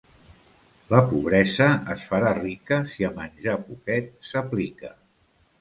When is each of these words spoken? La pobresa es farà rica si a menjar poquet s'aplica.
La 0.93 1.01
pobresa 1.11 1.67
es 1.95 2.07
farà 2.13 2.33
rica 2.39 2.79
si 2.95 3.07
a 3.11 3.15
menjar 3.21 3.59
poquet 3.69 4.11
s'aplica. 4.31 4.95